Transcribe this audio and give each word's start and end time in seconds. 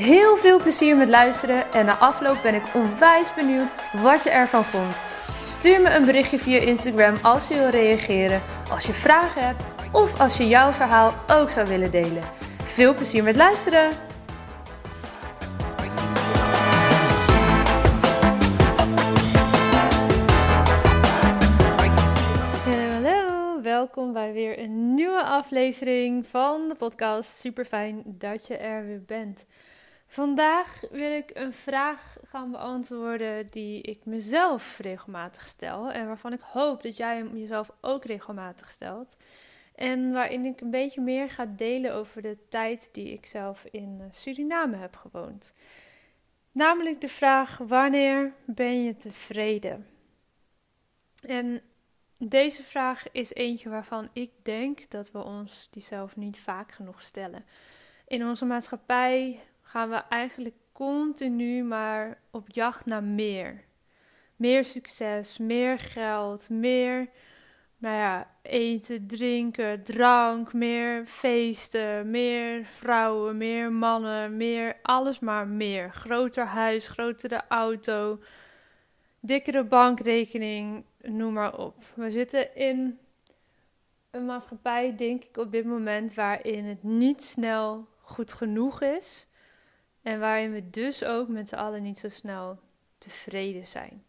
Heel 0.00 0.36
veel 0.36 0.60
plezier 0.60 0.96
met 0.96 1.08
luisteren 1.08 1.72
en 1.72 1.86
na 1.86 1.96
afloop 1.96 2.42
ben 2.42 2.54
ik 2.54 2.62
onwijs 2.74 3.34
benieuwd 3.34 3.70
wat 4.02 4.22
je 4.22 4.30
ervan 4.30 4.64
vond. 4.64 5.00
Stuur 5.42 5.80
me 5.80 5.94
een 5.94 6.04
berichtje 6.04 6.38
via 6.38 6.58
Instagram 6.58 7.14
als 7.22 7.48
je 7.48 7.54
wil 7.54 7.68
reageren, 7.68 8.42
als 8.70 8.86
je 8.86 8.92
vragen 8.92 9.46
hebt 9.46 9.62
of 9.92 10.20
als 10.20 10.36
je 10.36 10.48
jouw 10.48 10.72
verhaal 10.72 11.12
ook 11.28 11.50
zou 11.50 11.66
willen 11.66 11.90
delen. 11.90 12.22
Veel 12.64 12.94
plezier 12.94 13.22
met 13.22 13.36
luisteren! 13.36 13.90
Welkom 23.62 24.12
bij 24.12 24.32
weer 24.32 24.58
een 24.58 24.94
nieuwe 24.94 25.22
aflevering 25.22 26.26
van 26.26 26.68
de 26.68 26.74
podcast. 26.74 27.38
Super 27.38 27.64
fijn 27.64 28.02
dat 28.06 28.46
je 28.46 28.56
er 28.56 28.86
weer 28.86 29.02
bent. 29.06 29.46
Vandaag 30.12 30.80
wil 30.90 31.12
ik 31.12 31.30
een 31.34 31.52
vraag 31.52 32.16
gaan 32.24 32.50
beantwoorden 32.50 33.46
die 33.46 33.82
ik 33.82 34.04
mezelf 34.04 34.78
regelmatig 34.78 35.46
stel 35.46 35.90
en 35.90 36.06
waarvan 36.06 36.32
ik 36.32 36.40
hoop 36.40 36.82
dat 36.82 36.96
jij 36.96 37.16
hem 37.16 37.32
jezelf 37.32 37.70
ook 37.80 38.04
regelmatig 38.04 38.70
stelt. 38.70 39.16
En 39.74 40.12
waarin 40.12 40.44
ik 40.44 40.60
een 40.60 40.70
beetje 40.70 41.00
meer 41.00 41.30
ga 41.30 41.46
delen 41.46 41.94
over 41.94 42.22
de 42.22 42.36
tijd 42.48 42.88
die 42.92 43.12
ik 43.12 43.26
zelf 43.26 43.64
in 43.70 43.96
eh, 44.00 44.06
Suriname 44.10 44.76
heb 44.76 44.96
gewoond. 44.96 45.54
Namelijk 46.52 47.00
de 47.00 47.08
vraag: 47.08 47.58
wanneer 47.58 48.32
ben 48.46 48.82
je 48.82 48.96
tevreden? 48.96 49.86
En 51.22 51.62
deze 52.16 52.62
vraag 52.62 53.12
is 53.12 53.34
eentje 53.34 53.68
waarvan 53.68 54.08
ik 54.12 54.30
denk 54.42 54.90
dat 54.90 55.10
we 55.10 55.22
ons 55.22 55.68
die 55.70 55.82
zelf 55.82 56.16
niet 56.16 56.38
vaak 56.38 56.72
genoeg 56.72 57.02
stellen. 57.02 57.44
In 58.06 58.26
onze 58.26 58.44
maatschappij 58.44 59.40
gaan 59.70 59.88
we 59.88 59.96
eigenlijk 59.96 60.54
continu 60.72 61.62
maar 61.62 62.18
op 62.30 62.48
jacht 62.48 62.86
naar 62.86 63.02
meer. 63.02 63.64
Meer 64.36 64.64
succes, 64.64 65.38
meer 65.38 65.78
geld, 65.78 66.48
meer 66.50 67.08
nou 67.78 67.96
ja, 67.96 68.30
eten, 68.42 69.06
drinken, 69.06 69.82
drank, 69.82 70.52
meer 70.52 71.06
feesten, 71.06 72.10
meer 72.10 72.64
vrouwen, 72.64 73.36
meer 73.36 73.72
mannen, 73.72 74.36
meer 74.36 74.76
alles 74.82 75.18
maar 75.18 75.48
meer. 75.48 75.92
Groter 75.92 76.44
huis, 76.44 76.88
grotere 76.88 77.42
auto, 77.48 78.18
dikkere 79.20 79.64
bankrekening, 79.64 80.84
noem 81.02 81.32
maar 81.32 81.58
op. 81.58 81.76
We 81.94 82.10
zitten 82.10 82.54
in 82.56 82.98
een 84.10 84.24
maatschappij, 84.24 84.96
denk 84.96 85.24
ik, 85.24 85.36
op 85.36 85.52
dit 85.52 85.64
moment 85.64 86.14
waarin 86.14 86.64
het 86.64 86.82
niet 86.82 87.22
snel 87.22 87.88
goed 88.00 88.32
genoeg 88.32 88.82
is. 88.82 89.28
En 90.02 90.20
waarin 90.20 90.52
we 90.52 90.70
dus 90.70 91.04
ook 91.04 91.28
met 91.28 91.48
z'n 91.48 91.54
allen 91.54 91.82
niet 91.82 91.98
zo 91.98 92.08
snel 92.08 92.58
tevreden 92.98 93.66
zijn. 93.66 94.04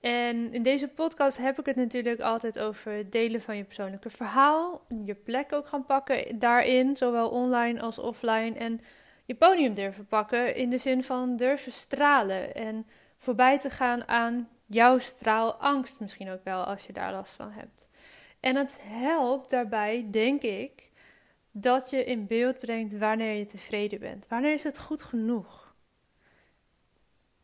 En 0.00 0.52
in 0.52 0.62
deze 0.62 0.88
podcast 0.88 1.38
heb 1.38 1.58
ik 1.58 1.66
het 1.66 1.76
natuurlijk 1.76 2.20
altijd 2.20 2.58
over 2.58 2.92
het 2.92 3.12
delen 3.12 3.42
van 3.42 3.56
je 3.56 3.64
persoonlijke 3.64 4.10
verhaal. 4.10 4.86
Je 5.04 5.14
plek 5.14 5.52
ook 5.52 5.66
gaan 5.66 5.86
pakken 5.86 6.38
daarin, 6.38 6.96
zowel 6.96 7.28
online 7.28 7.80
als 7.80 7.98
offline. 7.98 8.54
En 8.54 8.80
je 9.24 9.34
podium 9.34 9.74
durven 9.74 10.06
pakken 10.06 10.54
in 10.54 10.70
de 10.70 10.78
zin 10.78 11.04
van 11.04 11.36
durven 11.36 11.72
stralen. 11.72 12.54
En 12.54 12.86
voorbij 13.18 13.58
te 13.58 13.70
gaan 13.70 14.08
aan 14.08 14.48
jouw 14.66 14.98
straalangst 14.98 16.00
misschien 16.00 16.30
ook 16.30 16.44
wel, 16.44 16.64
als 16.64 16.86
je 16.86 16.92
daar 16.92 17.12
last 17.12 17.34
van 17.34 17.50
hebt. 17.50 17.88
En 18.40 18.56
het 18.56 18.78
helpt 18.82 19.50
daarbij, 19.50 20.06
denk 20.10 20.42
ik, 20.42 20.90
dat 21.52 21.90
je 21.90 22.04
in 22.04 22.26
beeld 22.26 22.58
brengt 22.58 22.98
wanneer 22.98 23.32
je 23.32 23.44
tevreden 23.44 23.98
bent. 23.98 24.28
Wanneer 24.28 24.52
is 24.52 24.64
het 24.64 24.78
goed 24.78 25.02
genoeg? 25.02 25.74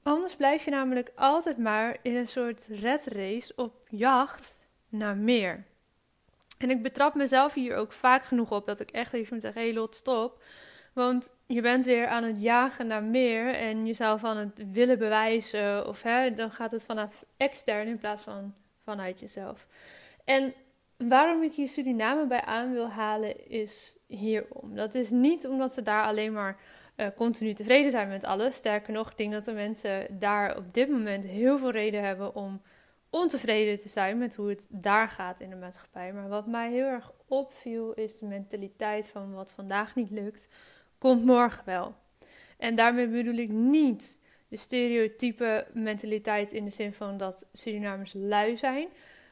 Anders 0.03 0.37
blijf 0.37 0.65
je 0.65 0.71
namelijk 0.71 1.13
altijd 1.15 1.59
maar 1.59 1.97
in 2.03 2.17
een 2.17 2.29
soort 2.29 2.67
red 2.71 3.07
race 3.07 3.53
op 3.57 3.87
jacht 3.89 4.67
naar 4.89 5.17
meer. 5.17 5.65
En 6.59 6.71
ik 6.71 6.83
betrap 6.83 7.15
mezelf 7.15 7.55
hier 7.55 7.77
ook 7.77 7.93
vaak 7.93 8.25
genoeg 8.25 8.51
op 8.51 8.67
dat 8.67 8.81
ik 8.81 8.91
echt 8.91 9.13
even 9.13 9.35
moet 9.35 9.43
zeggen: 9.43 9.73
Lot, 9.73 9.95
stop. 9.95 10.43
Want 10.93 11.33
je 11.47 11.61
bent 11.61 11.85
weer 11.85 12.07
aan 12.07 12.25
het 12.25 12.43
jagen 12.43 12.87
naar 12.87 13.03
meer 13.03 13.55
en 13.55 13.87
jezelf 13.87 14.25
aan 14.25 14.37
het 14.37 14.63
willen 14.73 14.99
bewijzen. 14.99 15.87
Of 15.87 16.03
hè, 16.03 16.35
dan 16.35 16.51
gaat 16.51 16.71
het 16.71 16.85
vanaf 16.85 17.25
extern 17.37 17.87
in 17.87 17.99
plaats 17.99 18.23
van 18.23 18.55
vanuit 18.83 19.21
jezelf. 19.21 19.67
En 20.25 20.55
waarom 20.97 21.43
ik 21.43 21.53
hier 21.53 21.69
Suriname 21.69 22.27
bij 22.27 22.43
aan 22.43 22.73
wil 22.73 22.89
halen 22.89 23.51
is 23.51 23.98
hierom. 24.09 24.75
Dat 24.75 24.95
is 24.95 25.11
niet 25.11 25.47
omdat 25.47 25.73
ze 25.73 25.83
daar 25.83 26.05
alleen 26.05 26.33
maar 26.33 26.61
uh, 26.97 27.07
continu 27.17 27.53
tevreden 27.53 27.91
zijn 27.91 28.09
met 28.09 28.25
alles. 28.25 28.55
Sterker 28.55 28.93
nog, 28.93 29.11
ik 29.11 29.17
denk 29.17 29.33
dat 29.33 29.45
de 29.45 29.53
mensen 29.53 30.19
daar 30.19 30.57
op 30.57 30.75
dit 30.75 30.89
moment 30.89 31.25
heel 31.25 31.59
veel 31.59 31.71
reden 31.71 32.03
hebben 32.03 32.35
om 32.35 32.63
ontevreden 33.11 33.79
te 33.79 33.89
zijn 33.89 34.19
met 34.19 34.35
hoe 34.35 34.49
het 34.49 34.67
daar 34.71 35.09
gaat 35.09 35.41
in 35.41 35.51
de 35.51 35.57
maatschappij. 35.57 36.13
Maar 36.13 36.29
wat 36.29 36.47
mij 36.47 36.71
heel 36.71 36.87
erg 36.87 37.13
opviel 37.27 37.93
is 37.93 38.19
de 38.19 38.27
mentaliteit 38.27 39.11
van 39.11 39.33
wat 39.33 39.53
vandaag 39.53 39.95
niet 39.95 40.11
lukt, 40.11 40.49
komt 40.99 41.25
morgen 41.25 41.63
wel. 41.65 41.95
En 42.59 42.75
daarmee 42.75 43.09
bedoel 43.09 43.35
ik 43.35 43.49
niet 43.49 44.19
de 44.49 44.57
stereotype 44.57 45.67
mentaliteit 45.73 46.53
in 46.53 46.65
de 46.65 46.71
zin 46.71 46.93
van 46.93 47.17
dat 47.17 47.49
Surinamers 47.53 48.13
lui 48.17 48.57
zijn. 48.57 48.89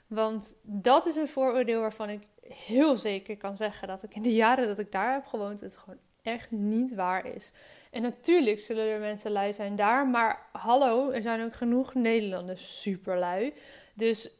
Want 0.06 0.60
dat 0.62 1.06
is 1.06 1.16
een 1.16 1.28
vooroordeel 1.28 1.80
waarvan 1.80 2.10
ik 2.10 2.22
heel 2.48 2.96
zeker 2.96 3.36
kan 3.36 3.56
zeggen 3.56 3.88
dat 3.88 4.02
ik 4.02 4.14
in 4.14 4.22
de 4.22 4.34
jaren 4.34 4.66
dat 4.66 4.78
ik 4.78 4.92
daar 4.92 5.12
heb 5.12 5.24
gewoond, 5.24 5.60
het 5.60 5.76
gewoon 5.76 5.98
echt 6.22 6.50
niet 6.50 6.94
waar 6.94 7.26
is. 7.26 7.52
En 7.90 8.02
natuurlijk 8.02 8.60
zullen 8.60 8.86
er 8.86 9.00
mensen 9.00 9.30
lui 9.30 9.52
zijn 9.52 9.76
daar, 9.76 10.06
maar 10.08 10.46
hallo, 10.52 11.10
er 11.10 11.22
zijn 11.22 11.44
ook 11.44 11.54
genoeg 11.54 11.94
Nederlanders 11.94 12.82
super 12.82 13.18
lui. 13.18 13.54
Dus 13.94 14.30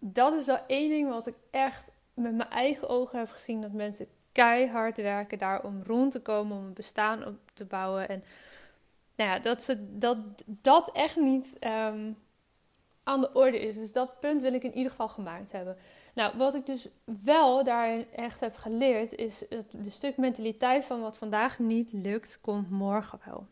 dat 0.00 0.34
is 0.34 0.46
wel 0.46 0.60
één 0.66 0.90
ding 0.90 1.08
wat 1.08 1.26
ik 1.26 1.36
echt 1.50 1.90
met 2.14 2.34
mijn 2.34 2.48
eigen 2.48 2.88
ogen 2.88 3.18
heb 3.18 3.30
gezien: 3.30 3.60
dat 3.60 3.72
mensen 3.72 4.06
keihard 4.32 4.96
werken 4.96 5.38
daar 5.38 5.64
om 5.64 5.82
rond 5.82 6.12
te 6.12 6.20
komen, 6.20 6.56
om 6.56 6.64
een 6.64 6.74
bestaan 6.74 7.26
op 7.26 7.38
te 7.54 7.64
bouwen. 7.64 8.08
En 8.08 8.24
nou 9.16 9.30
ja, 9.30 9.38
dat 9.38 9.62
ze 9.62 9.98
dat, 9.98 10.18
dat 10.46 10.92
echt 10.92 11.16
niet 11.16 11.56
ehm, 11.58 12.12
aan 13.04 13.20
de 13.20 13.32
orde 13.32 13.60
is. 13.60 13.74
Dus 13.74 13.92
dat 13.92 14.20
punt 14.20 14.42
wil 14.42 14.52
ik 14.52 14.62
in 14.62 14.74
ieder 14.74 14.90
geval 14.90 15.08
gemaakt 15.08 15.52
hebben. 15.52 15.76
Nou, 16.14 16.36
wat 16.36 16.54
ik 16.54 16.66
dus 16.66 16.88
wel 17.24 17.64
daarin 17.64 18.06
echt 18.12 18.40
heb 18.40 18.56
geleerd, 18.56 19.14
is 19.14 19.44
het, 19.48 19.66
de 19.70 19.90
stuk 19.90 20.16
mentaliteit 20.16 20.84
van 20.84 21.00
wat 21.00 21.18
vandaag 21.18 21.58
niet 21.58 21.92
lukt, 21.92 22.40
komt 22.40 22.70
morgen 22.70 23.18
wel. 23.24 23.46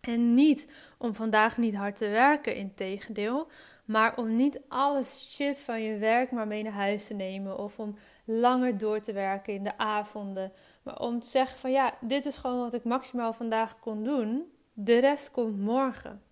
En 0.00 0.34
niet 0.34 0.72
om 0.98 1.14
vandaag 1.14 1.58
niet 1.58 1.74
hard 1.74 1.96
te 1.96 2.08
werken, 2.08 2.54
in 2.54 2.74
tegendeel, 2.74 3.46
maar 3.84 4.16
om 4.16 4.34
niet 4.36 4.60
alles 4.68 5.34
shit 5.34 5.60
van 5.60 5.82
je 5.82 5.96
werk 5.96 6.30
maar 6.30 6.46
mee 6.46 6.62
naar 6.62 6.72
huis 6.72 7.06
te 7.06 7.14
nemen 7.14 7.58
of 7.58 7.78
om 7.78 7.96
langer 8.24 8.78
door 8.78 9.00
te 9.00 9.12
werken 9.12 9.54
in 9.54 9.64
de 9.64 9.78
avonden. 9.78 10.52
Maar 10.82 10.98
om 10.98 11.20
te 11.20 11.28
zeggen 11.28 11.58
van 11.58 11.70
ja, 11.70 11.94
dit 12.00 12.26
is 12.26 12.36
gewoon 12.36 12.58
wat 12.58 12.74
ik 12.74 12.84
maximaal 12.84 13.32
vandaag 13.32 13.78
kon 13.78 14.04
doen. 14.04 14.52
De 14.72 14.98
rest 14.98 15.30
komt 15.30 15.58
morgen. 15.58 16.22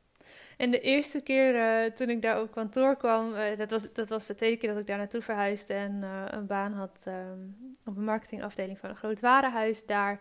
En 0.59 0.71
de 0.71 0.81
eerste 0.81 1.21
keer 1.21 1.55
uh, 1.55 1.91
toen 1.93 2.11
ik 2.11 2.23
daar 2.23 2.41
op 2.41 2.53
kantoor 2.53 2.97
kwam, 2.97 3.35
uh, 3.35 3.57
dat, 3.57 3.71
was, 3.71 3.93
dat 3.93 4.09
was 4.09 4.27
de 4.27 4.35
tweede 4.35 4.57
keer 4.57 4.71
dat 4.71 4.81
ik 4.81 4.87
daar 4.87 4.97
naartoe 4.97 5.23
verhuisde 5.23 5.75
en 5.75 6.01
uh, 6.03 6.25
een 6.27 6.47
baan 6.47 6.73
had 6.73 7.05
um, 7.09 7.57
op 7.85 7.97
een 7.97 8.05
marketingafdeling 8.05 8.79
van 8.79 8.91
een 8.91 8.97
groot 8.97 9.21
warenhuis 9.21 9.87
daar. 9.87 10.21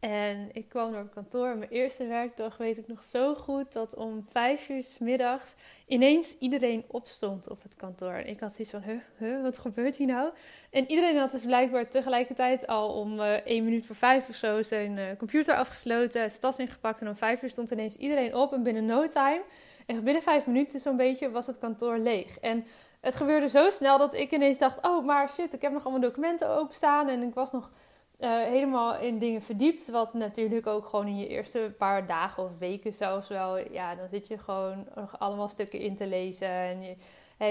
En 0.00 0.48
ik 0.52 0.68
kwam 0.68 0.90
naar 0.90 1.02
op 1.02 1.10
kantoor. 1.14 1.56
Mijn 1.56 1.70
eerste 1.70 2.06
werkdag 2.06 2.56
weet 2.56 2.78
ik 2.78 2.88
nog 2.88 3.04
zo 3.04 3.34
goed 3.34 3.72
dat 3.72 3.94
om 3.94 4.24
vijf 4.32 4.68
uur 4.68 4.82
s 4.82 4.98
middags 4.98 5.54
ineens 5.86 6.38
iedereen 6.38 6.84
opstond 6.86 7.48
op 7.48 7.62
het 7.62 7.76
kantoor. 7.76 8.12
En 8.12 8.26
ik 8.26 8.40
had 8.40 8.52
zoiets 8.52 8.70
van, 8.70 8.82
huh, 8.82 8.98
huh, 9.16 9.42
wat 9.42 9.58
gebeurt 9.58 9.96
hier 9.96 10.06
nou? 10.06 10.30
En 10.70 10.90
iedereen 10.90 11.16
had 11.16 11.30
dus 11.30 11.44
blijkbaar 11.44 11.88
tegelijkertijd 11.88 12.66
al 12.66 12.92
om 12.92 13.20
uh, 13.20 13.32
één 13.32 13.64
minuut 13.64 13.86
voor 13.86 13.96
vijf 13.96 14.28
of 14.28 14.34
zo 14.34 14.62
zijn 14.62 14.96
uh, 14.96 15.04
computer 15.18 15.54
afgesloten, 15.54 16.30
zijn 16.30 16.40
tas 16.40 16.58
ingepakt. 16.58 17.00
En 17.00 17.08
om 17.08 17.16
vijf 17.16 17.42
uur 17.42 17.50
stond 17.50 17.70
ineens 17.70 17.96
iedereen 17.96 18.34
op 18.34 18.52
en 18.52 18.62
binnen 18.62 18.86
no 18.86 19.08
time, 19.08 19.42
en 19.86 20.04
binnen 20.04 20.22
vijf 20.22 20.46
minuten 20.46 20.80
zo'n 20.80 20.96
beetje, 20.96 21.30
was 21.30 21.46
het 21.46 21.58
kantoor 21.58 21.98
leeg. 21.98 22.38
En 22.38 22.64
het 23.00 23.16
gebeurde 23.16 23.48
zo 23.48 23.70
snel 23.70 23.98
dat 23.98 24.14
ik 24.14 24.30
ineens 24.30 24.58
dacht, 24.58 24.86
oh 24.86 25.06
maar 25.06 25.28
shit, 25.28 25.52
ik 25.52 25.62
heb 25.62 25.72
nog 25.72 25.82
allemaal 25.82 26.00
documenten 26.00 26.48
openstaan 26.48 27.08
en 27.08 27.22
ik 27.22 27.34
was 27.34 27.52
nog 27.52 27.70
uh, 28.18 28.30
helemaal 28.30 28.96
in 28.96 29.18
dingen 29.18 29.42
verdiept. 29.42 29.90
Wat 29.90 30.14
natuurlijk 30.14 30.66
ook 30.66 30.86
gewoon 30.86 31.06
in 31.06 31.18
je 31.18 31.28
eerste 31.28 31.74
paar 31.78 32.06
dagen 32.06 32.42
of 32.42 32.58
weken 32.58 32.94
zelfs 32.94 33.28
wel. 33.28 33.58
Ja, 33.58 33.94
dan 33.94 34.08
zit 34.08 34.26
je 34.26 34.38
gewoon 34.38 34.86
nog 34.94 35.18
allemaal 35.18 35.48
stukken 35.48 35.80
in 35.80 35.96
te 35.96 36.06
lezen. 36.06 36.48
En 36.48 36.82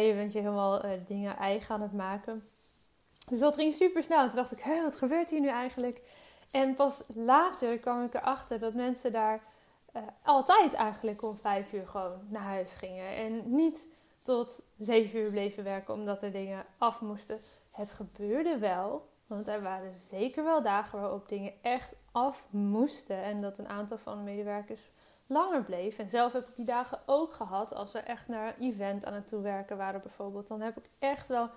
je, 0.05 0.13
bent 0.13 0.33
je 0.33 0.39
helemaal 0.39 0.85
uh, 0.85 0.91
dingen 1.07 1.37
eigen 1.37 1.75
aan 1.75 1.81
het 1.81 1.93
maken. 1.93 2.43
Dus 3.29 3.39
dat 3.39 3.55
ging 3.55 3.73
super 3.73 4.03
snel. 4.03 4.19
En 4.19 4.27
toen 4.27 4.35
dacht 4.35 4.51
ik, 4.51 4.59
hé, 4.59 4.81
wat 4.81 4.95
gebeurt 4.95 5.29
hier 5.29 5.39
nu 5.39 5.47
eigenlijk? 5.47 6.01
En 6.51 6.75
pas 6.75 7.03
later 7.07 7.77
kwam 7.77 8.03
ik 8.03 8.13
erachter 8.13 8.59
dat 8.59 8.73
mensen 8.73 9.11
daar 9.11 9.41
uh, 9.95 10.01
altijd 10.23 10.73
eigenlijk 10.73 11.21
om 11.23 11.35
vijf 11.35 11.73
uur 11.73 11.87
gewoon 11.87 12.19
naar 12.29 12.43
huis 12.43 12.71
gingen. 12.71 13.15
En 13.15 13.55
niet 13.55 13.87
tot 14.23 14.61
zeven 14.77 15.19
uur 15.19 15.31
bleven 15.31 15.63
werken 15.63 15.93
omdat 15.93 16.21
er 16.21 16.31
dingen 16.31 16.65
af 16.77 17.01
moesten. 17.01 17.39
Het 17.71 17.91
gebeurde 17.91 18.57
wel, 18.57 19.07
want 19.27 19.47
er 19.47 19.61
waren 19.61 19.93
zeker 20.09 20.43
wel 20.43 20.61
dagen 20.61 20.99
waarop 20.99 21.29
dingen 21.29 21.53
echt 21.61 21.93
af 22.11 22.47
moesten. 22.49 23.23
En 23.23 23.41
dat 23.41 23.57
een 23.57 23.67
aantal 23.67 23.97
van 23.97 24.17
de 24.17 24.23
medewerkers 24.23 24.81
langer 25.27 25.63
bleef. 25.63 25.97
En 25.97 26.09
zelf 26.09 26.33
heb 26.33 26.47
ik 26.47 26.55
die 26.55 26.65
dagen 26.65 26.99
ook 27.05 27.33
gehad 27.33 27.73
als 27.73 27.91
we 27.91 27.99
echt 27.99 28.27
naar 28.27 28.47
een 28.57 28.71
event 28.71 29.05
aan 29.05 29.13
het 29.13 29.27
toewerken 29.27 29.77
waren 29.77 30.01
bijvoorbeeld. 30.01 30.47
Dan 30.47 30.61
heb 30.61 30.77
ik 30.77 30.85
echt 30.99 31.27
wel 31.27 31.49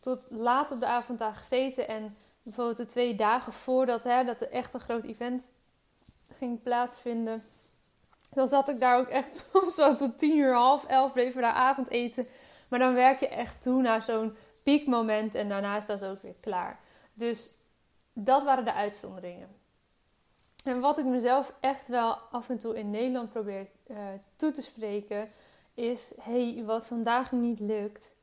tot 0.00 0.26
laat 0.30 0.70
op 0.70 0.80
de 0.80 0.86
avond 0.86 1.18
daar 1.18 1.34
gezeten. 1.34 1.88
En 1.88 2.16
bijvoorbeeld 2.42 2.76
de 2.76 2.86
twee 2.86 3.14
dagen 3.14 3.52
voordat 3.52 4.04
hè, 4.04 4.24
dat 4.24 4.40
er 4.40 4.50
echt 4.50 4.74
een 4.74 4.80
groot 4.80 5.04
event 5.04 5.48
ging 6.38 6.62
plaatsvinden. 6.62 7.44
Dan 8.30 8.48
zat 8.48 8.68
ik 8.68 8.80
daar 8.80 8.98
ook 8.98 9.08
echt 9.08 9.34
soms 9.52 9.74
zo 9.74 9.94
tot 9.94 10.18
tien 10.18 10.36
uur, 10.36 10.54
half 10.54 10.84
elf 10.84 11.12
bleven 11.12 11.34
we 11.34 11.40
daar 11.40 11.52
avondeten. 11.52 12.26
Maar 12.68 12.78
dan 12.78 12.94
werk 12.94 13.20
je 13.20 13.28
echt 13.28 13.62
toe 13.62 13.82
naar 13.82 14.02
zo'n 14.02 14.36
piekmoment 14.62 15.34
en 15.34 15.48
daarna 15.48 15.76
is 15.76 15.86
dat 15.86 16.04
ook 16.04 16.22
weer 16.22 16.34
klaar. 16.40 16.78
Dus 17.18 17.50
dat 18.12 18.44
waren 18.44 18.64
de 18.64 18.72
uitzonderingen. 18.72 19.48
En 20.64 20.80
wat 20.80 20.98
ik 20.98 21.04
mezelf 21.04 21.52
echt 21.60 21.88
wel 21.88 22.12
af 22.12 22.48
en 22.48 22.58
toe 22.58 22.78
in 22.78 22.90
Nederland 22.90 23.30
probeer 23.30 23.66
uh, 23.86 23.96
toe 24.36 24.52
te 24.52 24.62
spreken, 24.62 25.28
is: 25.74 26.12
hey, 26.20 26.62
wat 26.66 26.86
vandaag 26.86 27.32
niet 27.32 27.60
lukt, 27.60 28.14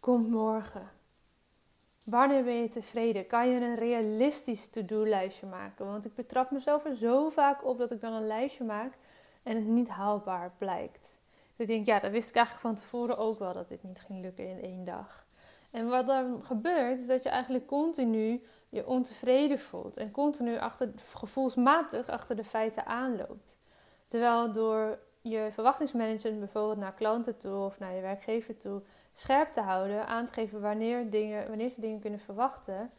komt 0.00 0.30
morgen. 0.30 0.90
Wanneer 2.04 2.44
ben 2.44 2.54
je 2.54 2.68
tevreden? 2.68 3.26
Kan 3.26 3.48
je 3.48 3.60
een 3.60 3.74
realistisch 3.74 4.68
to-do-lijstje 4.68 5.46
maken? 5.46 5.86
Want 5.86 6.04
ik 6.04 6.14
betrap 6.14 6.50
mezelf 6.50 6.84
er 6.84 6.96
zo 6.96 7.28
vaak 7.28 7.64
op 7.64 7.78
dat 7.78 7.90
ik 7.90 8.00
dan 8.00 8.12
een 8.12 8.26
lijstje 8.26 8.64
maak 8.64 8.92
en 9.42 9.56
het 9.56 9.66
niet 9.66 9.88
haalbaar 9.88 10.52
blijkt. 10.58 11.18
Dus 11.56 11.56
ik 11.56 11.66
denk, 11.66 11.86
ja, 11.86 11.98
dat 11.98 12.10
wist 12.10 12.28
ik 12.28 12.36
eigenlijk 12.36 12.66
van 12.66 12.74
tevoren 12.74 13.18
ook 13.18 13.38
wel 13.38 13.52
dat 13.52 13.68
dit 13.68 13.82
niet 13.82 14.00
ging 14.00 14.20
lukken 14.20 14.48
in 14.48 14.62
één 14.62 14.84
dag. 14.84 15.25
En 15.76 15.88
wat 15.88 16.06
dan 16.06 16.42
gebeurt, 16.42 16.98
is 16.98 17.06
dat 17.06 17.22
je 17.22 17.28
eigenlijk 17.28 17.66
continu 17.66 18.42
je 18.68 18.86
ontevreden 18.86 19.58
voelt. 19.58 19.96
En 19.96 20.10
continu 20.10 20.58
achter, 20.58 20.90
gevoelsmatig 21.14 22.08
achter 22.08 22.36
de 22.36 22.44
feiten 22.44 22.86
aanloopt. 22.86 23.56
Terwijl 24.08 24.52
door 24.52 24.98
je 25.20 25.48
verwachtingsmanagement 25.52 26.38
bijvoorbeeld 26.38 26.78
naar 26.78 26.94
klanten 26.94 27.36
toe 27.36 27.64
of 27.64 27.78
naar 27.78 27.94
je 27.94 28.00
werkgever 28.00 28.56
toe 28.56 28.82
scherp 29.12 29.52
te 29.52 29.60
houden, 29.60 30.06
aan 30.06 30.26
te 30.26 30.32
geven 30.32 30.60
wanneer, 30.60 31.10
dingen, 31.10 31.48
wanneer 31.48 31.70
ze 31.70 31.80
dingen 31.80 32.00
kunnen 32.00 32.20
verwachten, 32.20 32.90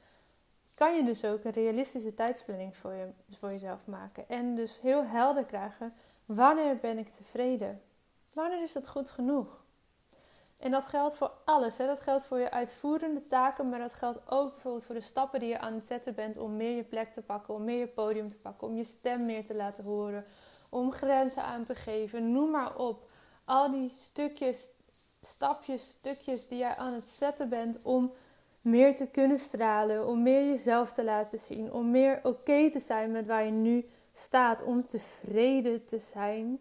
kan 0.75 0.95
je 0.95 1.03
dus 1.03 1.25
ook 1.25 1.43
een 1.43 1.51
realistische 1.51 2.13
tijdsplanning 2.13 2.77
voor, 2.77 2.93
je, 2.93 3.07
voor 3.31 3.51
jezelf 3.51 3.85
maken. 3.85 4.29
En 4.29 4.55
dus 4.55 4.81
heel 4.81 5.03
helder 5.03 5.43
krijgen, 5.43 5.93
wanneer 6.25 6.77
ben 6.77 6.97
ik 6.97 7.09
tevreden? 7.09 7.81
Wanneer 8.33 8.63
is 8.63 8.73
het 8.73 8.87
goed 8.87 9.09
genoeg? 9.09 9.65
En 10.59 10.71
dat 10.71 10.85
geldt 10.85 11.17
voor 11.17 11.31
alles. 11.45 11.77
Hè? 11.77 11.85
Dat 11.85 12.01
geldt 12.01 12.25
voor 12.25 12.39
je 12.39 12.51
uitvoerende 12.51 13.27
taken, 13.27 13.69
maar 13.69 13.79
dat 13.79 13.93
geldt 13.93 14.19
ook 14.25 14.51
bijvoorbeeld 14.51 14.85
voor 14.85 14.95
de 14.95 15.01
stappen 15.01 15.39
die 15.39 15.49
je 15.49 15.59
aan 15.59 15.73
het 15.73 15.85
zetten 15.85 16.15
bent 16.15 16.37
om 16.37 16.55
meer 16.55 16.75
je 16.75 16.83
plek 16.83 17.13
te 17.13 17.21
pakken, 17.21 17.53
om 17.53 17.63
meer 17.63 17.79
je 17.79 17.87
podium 17.87 18.29
te 18.29 18.37
pakken, 18.37 18.67
om 18.67 18.75
je 18.75 18.83
stem 18.83 19.25
meer 19.25 19.45
te 19.45 19.55
laten 19.55 19.83
horen, 19.83 20.25
om 20.69 20.91
grenzen 20.91 21.43
aan 21.43 21.65
te 21.65 21.75
geven. 21.75 22.31
Noem 22.31 22.51
maar 22.51 22.75
op. 22.75 23.09
Al 23.45 23.71
die 23.71 23.91
stukjes, 23.95 24.69
stapjes, 25.21 25.89
stukjes 25.89 26.47
die 26.47 26.57
jij 26.57 26.75
aan 26.75 26.93
het 26.93 27.07
zetten 27.07 27.49
bent 27.49 27.81
om 27.81 28.11
meer 28.61 28.95
te 28.95 29.07
kunnen 29.07 29.39
stralen, 29.39 30.07
om 30.07 30.23
meer 30.23 30.45
jezelf 30.45 30.91
te 30.91 31.03
laten 31.03 31.39
zien, 31.39 31.71
om 31.71 31.91
meer 31.91 32.19
oké 32.23 32.71
te 32.71 32.79
zijn 32.79 33.11
met 33.11 33.25
waar 33.25 33.45
je 33.45 33.51
nu 33.51 33.85
staat, 34.13 34.63
om 34.63 34.87
tevreden 34.87 35.85
te 35.85 35.99
zijn 35.99 36.59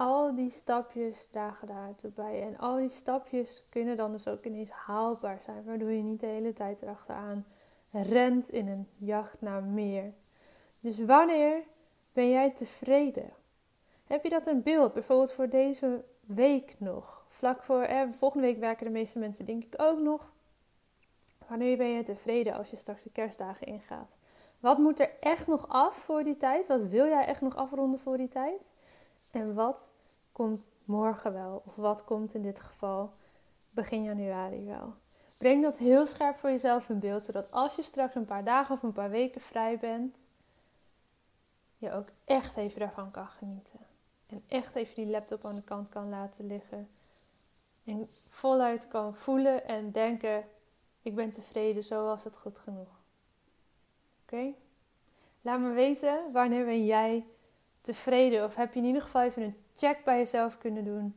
al 0.00 0.34
die 0.34 0.50
stapjes 0.50 1.28
dragen 1.30 1.68
daartoe 1.68 2.10
bij. 2.10 2.42
En 2.42 2.58
al 2.58 2.76
die 2.76 2.88
stapjes 2.88 3.64
kunnen 3.68 3.96
dan 3.96 4.12
dus 4.12 4.28
ook 4.28 4.44
ineens 4.44 4.70
haalbaar 4.70 5.40
zijn, 5.44 5.64
waardoor 5.64 5.90
je 5.90 6.02
niet 6.02 6.20
de 6.20 6.26
hele 6.26 6.52
tijd 6.52 6.82
erachteraan 6.82 7.46
rent 7.90 8.48
in 8.48 8.68
een 8.68 8.88
jacht 8.96 9.40
naar 9.40 9.62
meer. 9.62 10.12
Dus 10.80 11.04
wanneer 11.04 11.62
ben 12.12 12.30
jij 12.30 12.50
tevreden? 12.50 13.30
Heb 14.06 14.22
je 14.22 14.30
dat 14.30 14.46
een 14.46 14.62
beeld, 14.62 14.92
bijvoorbeeld 14.92 15.32
voor 15.32 15.48
deze 15.48 16.04
week 16.20 16.74
nog? 16.78 17.24
Vlak 17.28 17.62
voor, 17.62 17.82
eh, 17.82 18.02
volgende 18.10 18.46
week 18.46 18.58
werken 18.58 18.86
de 18.86 18.92
meeste 18.92 19.18
mensen 19.18 19.46
denk 19.46 19.64
ik 19.64 19.74
ook 19.76 19.98
nog. 19.98 20.32
Wanneer 21.46 21.76
ben 21.76 21.88
je 21.88 22.02
tevreden 22.02 22.54
als 22.54 22.70
je 22.70 22.76
straks 22.76 23.02
de 23.02 23.10
kerstdagen 23.10 23.66
ingaat? 23.66 24.16
Wat 24.60 24.78
moet 24.78 25.00
er 25.00 25.10
echt 25.20 25.46
nog 25.46 25.68
af 25.68 25.96
voor 25.96 26.24
die 26.24 26.36
tijd? 26.36 26.66
Wat 26.66 26.82
wil 26.82 27.06
jij 27.06 27.24
echt 27.24 27.40
nog 27.40 27.56
afronden 27.56 28.00
voor 28.00 28.16
die 28.16 28.28
tijd? 28.28 28.70
En 29.30 29.54
wat 29.54 29.92
komt 30.32 30.70
morgen 30.84 31.32
wel? 31.32 31.62
Of 31.66 31.76
wat 31.76 32.04
komt 32.04 32.34
in 32.34 32.42
dit 32.42 32.60
geval 32.60 33.12
begin 33.70 34.02
januari 34.02 34.64
wel? 34.64 34.94
Breng 35.38 35.62
dat 35.62 35.78
heel 35.78 36.06
scherp 36.06 36.36
voor 36.36 36.50
jezelf 36.50 36.88
in 36.88 36.98
beeld, 36.98 37.24
zodat 37.24 37.52
als 37.52 37.74
je 37.74 37.82
straks 37.82 38.14
een 38.14 38.24
paar 38.24 38.44
dagen 38.44 38.74
of 38.74 38.82
een 38.82 38.92
paar 38.92 39.10
weken 39.10 39.40
vrij 39.40 39.78
bent, 39.78 40.18
je 41.78 41.92
ook 41.92 42.08
echt 42.24 42.56
even 42.56 42.80
daarvan 42.80 43.10
kan 43.10 43.26
genieten. 43.26 43.80
En 44.26 44.42
echt 44.48 44.74
even 44.74 44.94
die 44.94 45.10
laptop 45.10 45.44
aan 45.44 45.54
de 45.54 45.62
kant 45.62 45.88
kan 45.88 46.08
laten 46.08 46.46
liggen. 46.46 46.88
En 47.84 48.08
voluit 48.30 48.88
kan 48.88 49.14
voelen 49.14 49.66
en 49.66 49.92
denken: 49.92 50.44
ik 51.02 51.14
ben 51.14 51.32
tevreden, 51.32 51.84
zo 51.84 52.04
was 52.04 52.24
het 52.24 52.36
goed 52.36 52.58
genoeg. 52.58 53.00
Oké? 54.22 54.52
Laat 55.40 55.60
me 55.60 55.70
weten 55.70 56.32
wanneer 56.32 56.64
ben 56.64 56.84
jij 56.84 57.24
tevreden? 57.80 58.44
Of 58.44 58.54
heb 58.54 58.74
je 58.74 58.80
in 58.80 58.86
ieder 58.86 59.02
geval 59.02 59.22
even 59.22 59.42
een 59.42 59.56
check 59.74 60.04
bij 60.04 60.18
jezelf 60.18 60.58
kunnen 60.58 60.84
doen 60.84 61.14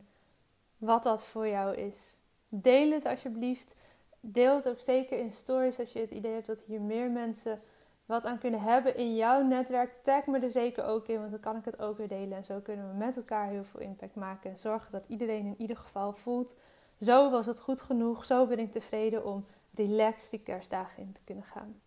wat 0.77 1.04
dat 1.04 1.25
voor 1.25 1.48
jou 1.48 1.75
is? 1.75 2.19
Deel 2.48 2.92
het 2.92 3.06
alsjeblieft. 3.06 3.75
Deel 4.19 4.56
het 4.56 4.69
ook 4.69 4.80
zeker 4.80 5.19
in 5.19 5.31
stories 5.31 5.80
als 5.80 5.92
je 5.92 6.00
het 6.00 6.12
idee 6.12 6.33
hebt 6.33 6.48
dat 6.48 6.60
hier 6.60 6.81
meer 6.81 7.10
mensen 7.10 7.60
wat 8.06 8.25
aan 8.25 8.39
kunnen 8.39 8.62
hebben 8.62 8.95
in 8.95 9.15
jouw 9.15 9.42
netwerk. 9.42 10.04
Tag 10.04 10.25
me 10.25 10.39
er 10.39 10.51
zeker 10.51 10.86
ook 10.86 11.07
in, 11.07 11.19
want 11.19 11.31
dan 11.31 11.39
kan 11.39 11.56
ik 11.56 11.65
het 11.65 11.80
ook 11.80 11.98
weer 11.98 12.07
delen. 12.07 12.38
En 12.38 12.44
zo 12.44 12.60
kunnen 12.60 12.89
we 12.89 12.98
met 12.98 13.18
elkaar 13.18 13.48
heel 13.48 13.63
veel 13.63 13.80
impact 13.80 14.16
maken. 14.16 14.50
En 14.50 14.57
zorgen 14.57 14.92
dat 14.92 15.04
iedereen 15.07 15.45
in 15.45 15.56
ieder 15.57 15.77
geval 15.77 16.14
voelt: 16.14 16.56
zo 17.02 17.30
was 17.30 17.45
het 17.45 17.59
goed 17.59 17.81
genoeg, 17.81 18.26
zo 18.26 18.47
ben 18.47 18.59
ik 18.59 18.71
tevreden 18.71 19.26
om 19.26 19.45
relaxed 19.76 20.31
die 20.31 20.44
kerstdagen 20.44 21.04
in 21.04 21.11
te 21.11 21.21
kunnen 21.23 21.44
gaan. 21.44 21.81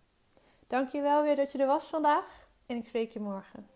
Dankjewel 0.67 1.23
weer 1.23 1.37
dat 1.37 1.53
je 1.53 1.59
er 1.59 1.67
was 1.67 1.87
vandaag 1.87 2.47
en 2.67 2.77
ik 2.77 2.87
spreek 2.87 3.12
je 3.12 3.21
morgen. 3.21 3.75